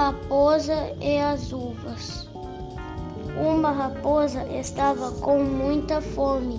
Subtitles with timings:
[0.00, 2.26] raposa e as uvas.
[3.38, 6.58] Uma raposa estava com muita fome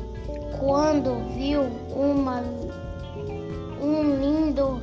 [0.59, 1.63] quando viu
[1.95, 2.43] uma,
[3.81, 4.79] um lindo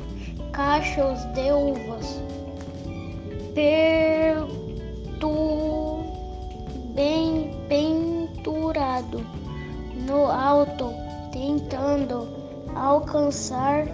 [0.51, 2.21] cacho de uvas
[3.55, 4.49] perto,
[6.95, 9.25] bem pendurado
[10.05, 10.93] no alto,
[11.31, 12.27] tentando
[12.75, 13.87] alcançar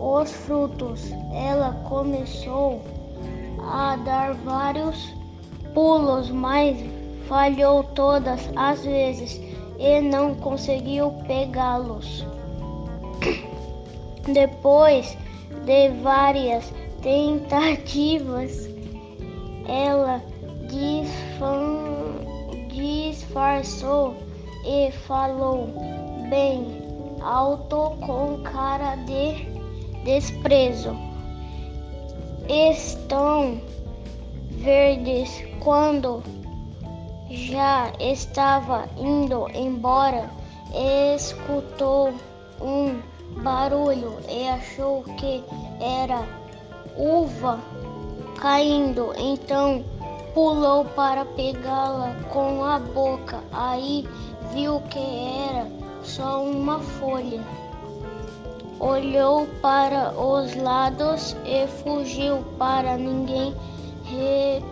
[0.00, 1.12] os frutos.
[1.32, 2.99] Ela começou a
[3.96, 5.14] dar vários
[5.72, 6.76] pulos, mas
[7.28, 9.40] falhou todas as vezes
[9.78, 12.26] e não conseguiu pegá-los.
[14.32, 15.16] Depois
[15.64, 18.68] de várias tentativas,
[19.66, 20.20] ela
[22.68, 24.14] disfarçou
[24.64, 25.68] e falou
[26.28, 26.66] bem
[27.20, 29.46] alto com cara de
[30.04, 31.09] desprezo.
[32.52, 33.60] Estão
[34.50, 36.20] verdes quando
[37.30, 40.28] já estava indo embora,
[41.14, 42.12] escutou
[42.60, 43.00] um
[43.40, 45.44] barulho e achou que
[45.80, 46.26] era
[46.96, 47.60] uva
[48.40, 49.12] caindo.
[49.16, 49.84] Então
[50.34, 53.44] pulou para pegá-la com a boca.
[53.52, 54.08] Aí
[54.52, 55.68] viu que era
[56.02, 57.40] só uma folha.
[58.78, 63.54] Olhou para os lados e fugiu para ninguém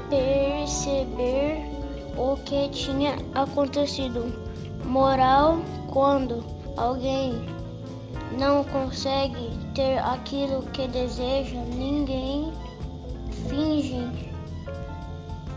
[0.08, 1.70] perceber
[2.16, 4.32] o que tinha acontecido.
[4.84, 5.58] Moral:
[5.92, 6.42] quando
[6.76, 7.34] alguém
[8.38, 12.52] não consegue ter aquilo que deseja, ninguém
[13.48, 14.06] finge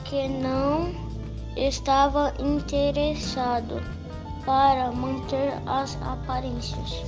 [0.03, 0.93] que não
[1.55, 3.81] estava interessado
[4.45, 7.03] para manter as aparências.